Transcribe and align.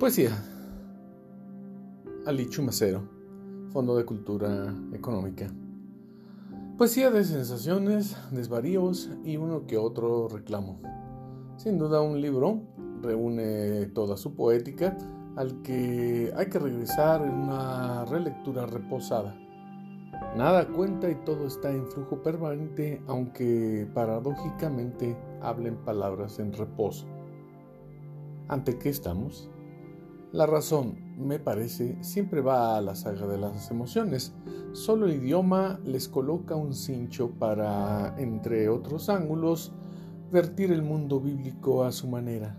Poesía. 0.00 0.30
Ali 2.24 2.48
Chumacero, 2.48 3.02
Fondo 3.70 3.94
de 3.94 4.06
Cultura 4.06 4.74
Económica. 4.94 5.52
Poesía 6.78 7.10
de 7.10 7.22
sensaciones, 7.22 8.16
desvaríos 8.30 9.10
y 9.26 9.36
uno 9.36 9.66
que 9.66 9.76
otro 9.76 10.26
reclamo. 10.28 10.80
Sin 11.58 11.76
duda 11.76 12.00
un 12.00 12.18
libro 12.18 12.62
reúne 13.02 13.88
toda 13.88 14.16
su 14.16 14.34
poética 14.34 14.96
al 15.36 15.60
que 15.60 16.32
hay 16.34 16.46
que 16.46 16.58
regresar 16.58 17.20
en 17.20 17.34
una 17.34 18.06
relectura 18.06 18.64
reposada. 18.64 19.36
Nada 20.34 20.66
cuenta 20.68 21.10
y 21.10 21.16
todo 21.26 21.46
está 21.46 21.70
en 21.70 21.86
flujo 21.86 22.22
permanente, 22.22 23.02
aunque 23.06 23.86
paradójicamente 23.92 25.14
hablen 25.42 25.76
palabras 25.76 26.38
en 26.38 26.54
reposo. 26.54 27.04
¿Ante 28.48 28.78
qué 28.78 28.88
estamos? 28.88 29.50
La 30.32 30.46
razón, 30.46 30.94
me 31.18 31.40
parece, 31.40 31.98
siempre 32.04 32.40
va 32.40 32.76
a 32.76 32.80
la 32.80 32.94
saga 32.94 33.26
de 33.26 33.36
las 33.36 33.68
emociones. 33.72 34.32
Solo 34.70 35.06
el 35.06 35.14
idioma 35.14 35.80
les 35.84 36.08
coloca 36.08 36.54
un 36.54 36.72
cincho 36.72 37.32
para, 37.32 38.14
entre 38.16 38.68
otros 38.68 39.08
ángulos, 39.08 39.72
vertir 40.30 40.70
el 40.70 40.82
mundo 40.82 41.18
bíblico 41.18 41.82
a 41.82 41.90
su 41.90 42.06
manera. 42.06 42.56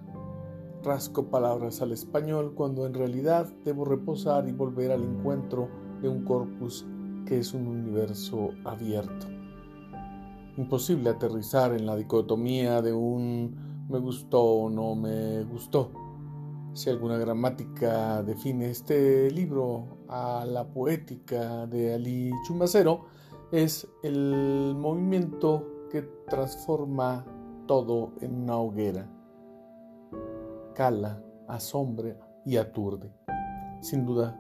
Rasco 0.84 1.28
palabras 1.28 1.82
al 1.82 1.94
español 1.94 2.56
cuando 2.56 2.86
en 2.86 2.94
realidad 2.94 3.48
debo 3.64 3.86
reposar 3.86 4.50
y 4.50 4.52
volver 4.52 4.92
al 4.92 5.06
encuentro 5.06 5.70
de 6.02 6.10
un 6.10 6.26
corpus 6.26 6.86
que 7.26 7.40
es 7.40 7.54
un 7.54 7.68
universo 7.68 8.50
abierto. 8.66 9.28
Imposible 10.58 11.10
aterrizar 11.10 11.74
en 11.74 11.86
la 11.86 11.96
dicotomía 11.96 12.82
de 12.82 12.92
un 12.92 13.86
me 13.88 14.00
gustó 14.00 14.44
o 14.44 14.70
no 14.70 14.94
me 14.96 15.46
gustó 15.46 16.11
si 16.74 16.90
alguna 16.90 17.18
gramática 17.18 18.24
define 18.24 18.70
este 18.70 19.30
libro 19.30 20.06
a 20.08 20.46
la 20.46 20.66
poética 20.68 21.68
de 21.68 21.94
Ali 21.94 22.32
Chumacero, 22.46 23.06
es 23.52 23.88
el 24.04 24.74
movimiento 24.78 25.88
que 25.92 26.04
transforma 26.30 27.26
todo 27.68 28.14
en 28.22 28.44
una 28.44 28.58
hoguera. 28.58 29.10
Cala, 30.74 31.22
asombra 31.48 32.16
y 32.46 32.56
aturde. 32.56 33.12
Sin 33.82 34.06
duda, 34.06 34.40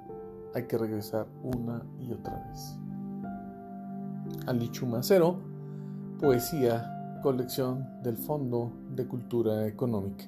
hay 0.53 0.67
que 0.67 0.77
regresar 0.77 1.27
una 1.43 1.85
y 1.99 2.13
otra 2.13 2.45
vez. 2.47 2.79
Ali 4.47 4.69
Chumacero, 4.69 5.39
poesía, 6.19 7.19
colección 7.21 8.01
del 8.01 8.17
Fondo 8.17 8.71
de 8.95 9.05
Cultura 9.07 9.67
Económica. 9.67 10.25